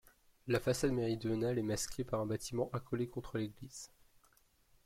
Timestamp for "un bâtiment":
2.21-2.71